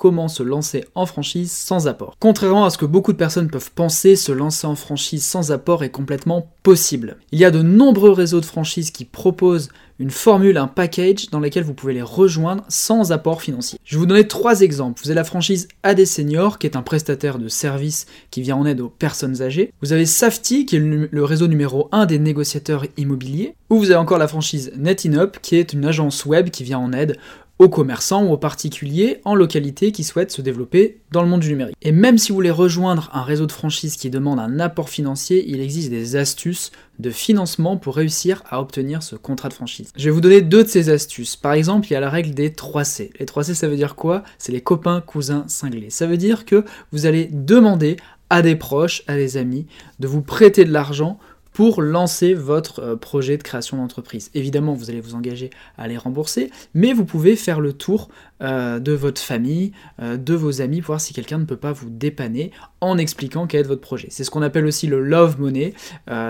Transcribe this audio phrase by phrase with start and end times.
[0.00, 2.16] comment se lancer en franchise sans apport.
[2.18, 5.84] Contrairement à ce que beaucoup de personnes peuvent penser, se lancer en franchise sans apport
[5.84, 7.18] est complètement possible.
[7.32, 9.68] Il y a de nombreux réseaux de franchise qui proposent
[9.98, 13.78] une formule, un package dans lequel vous pouvez les rejoindre sans apport financier.
[13.84, 15.02] Je vais vous donner trois exemples.
[15.02, 18.64] Vous avez la franchise AD Senior, qui est un prestataire de services qui vient en
[18.64, 19.74] aide aux personnes âgées.
[19.82, 23.54] Vous avez Safety, qui est le réseau numéro 1 des négociateurs immobiliers.
[23.68, 26.94] Ou vous avez encore la franchise NetInUp, qui est une agence web qui vient en
[26.94, 27.18] aide
[27.60, 31.50] aux commerçants ou aux particuliers en localité qui souhaitent se développer dans le monde du
[31.50, 31.76] numérique.
[31.82, 35.44] Et même si vous voulez rejoindre un réseau de franchise qui demande un apport financier,
[35.46, 39.92] il existe des astuces de financement pour réussir à obtenir ce contrat de franchise.
[39.94, 41.36] Je vais vous donner deux de ces astuces.
[41.36, 43.10] Par exemple, il y a la règle des 3C.
[43.20, 44.22] Les 3C, ça veut dire quoi?
[44.38, 45.90] C'est les copains, cousins, cinglés.
[45.90, 47.98] Ça veut dire que vous allez demander
[48.30, 49.66] à des proches, à des amis,
[49.98, 51.18] de vous prêter de l'argent
[51.52, 54.30] pour lancer votre euh, projet de création d'entreprise.
[54.34, 58.08] Évidemment, vous allez vous engager à les rembourser, mais vous pouvez faire le tour
[58.42, 61.72] euh, de votre famille, euh, de vos amis, pour voir si quelqu'un ne peut pas
[61.72, 64.08] vous dépanner en expliquant quel est votre projet.
[64.10, 65.74] C'est ce qu'on appelle aussi le love money,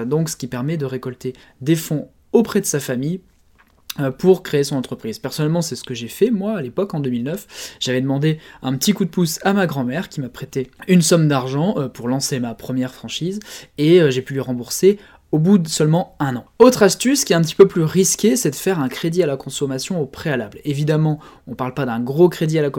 [0.06, 3.20] donc ce qui permet de récolter des fonds auprès de sa famille
[4.18, 5.18] pour créer son entreprise.
[5.18, 7.76] Personnellement, c'est ce que j'ai fait moi à l'époque en 2009.
[7.80, 11.28] J'avais demandé un petit coup de pouce à ma grand-mère qui m'a prêté une somme
[11.28, 13.40] d'argent pour lancer ma première franchise
[13.78, 14.98] et j'ai pu lui rembourser
[15.32, 16.44] au bout de seulement un an.
[16.58, 19.26] Autre astuce qui est un petit peu plus risquée, c'est de faire un crédit à
[19.26, 20.58] la consommation au préalable.
[20.64, 22.70] Évidemment, on ne parle pas d'un gros crédit à la,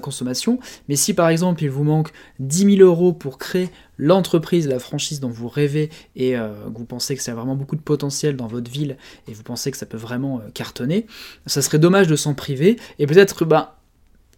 [0.00, 4.78] consommation, mais si par exemple il vous manque 10 000 euros pour créer l'entreprise, la
[4.78, 7.80] franchise dont vous rêvez et euh, que vous pensez que ça a vraiment beaucoup de
[7.80, 11.06] potentiel dans votre ville et vous pensez que ça peut vraiment euh, cartonner,
[11.46, 13.75] ça serait dommage de s'en priver et peut-être bah,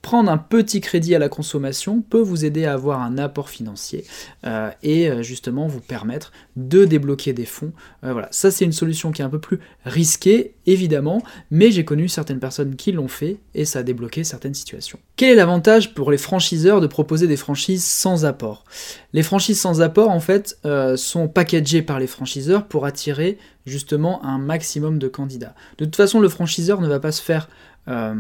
[0.09, 4.07] prendre un petit crédit à la consommation peut vous aider à avoir un apport financier
[4.47, 7.75] euh, et euh, justement vous permettre de débloquer des fonds.
[8.05, 11.85] Euh, voilà, ça c'est une solution qui est un peu plus risquée évidemment, mais j'ai
[11.85, 14.99] connu certaines personnes qui l'ont fait et ça a débloqué certaines situations.
[15.17, 18.65] Quel est l'avantage pour les franchiseurs de proposer des franchises sans apport?
[19.13, 20.59] Les franchises sans apport en fait
[20.97, 25.55] sont packagées par les franchiseurs pour attirer justement un maximum de candidats.
[25.79, 27.49] De toute façon, le franchiseur ne va pas se faire
[27.89, 28.15] euh,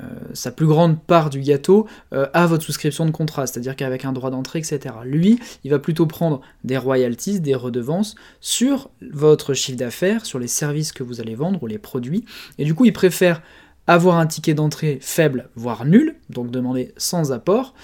[0.00, 0.02] euh,
[0.32, 4.12] sa plus grande part du gâteau euh, à votre souscription de contrat, c'est-à-dire qu'avec un
[4.12, 4.92] droit d'entrée, etc.
[5.04, 10.48] Lui, il va plutôt prendre des royalties, des redevances sur votre chiffre d'affaires, sur les
[10.48, 12.24] services que vous allez vendre ou les produits,
[12.58, 13.40] et du coup, il préfère
[13.86, 17.74] avoir un ticket d'entrée faible, voire nul, donc demander sans apport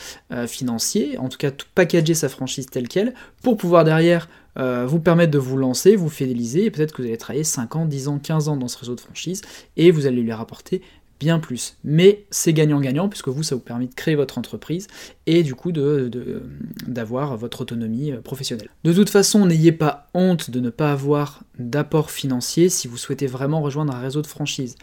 [0.46, 3.12] financier, en tout cas tout packager sa franchise telle qu'elle,
[3.42, 7.18] pour pouvoir derrière vous permettre de vous lancer, vous fidéliser, et peut-être que vous allez
[7.18, 9.42] travailler 5 ans, 10 ans, 15 ans dans ce réseau de franchise,
[9.76, 10.80] et vous allez lui rapporter
[11.20, 11.76] bien plus.
[11.84, 14.88] Mais c'est gagnant-gagnant, puisque vous, ça vous permet de créer votre entreprise
[15.26, 18.70] et du coup d'avoir de, votre autonomie euh, professionnelle.
[18.82, 23.26] De toute façon, n'ayez pas honte de ne pas avoir d'apport financier si vous souhaitez
[23.26, 24.76] vraiment rejoindre un réseau de franchise.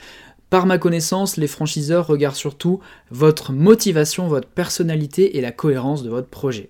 [0.49, 2.79] Par ma connaissance, les franchiseurs regardent surtout
[3.11, 6.69] votre motivation, votre personnalité et la cohérence de votre projet.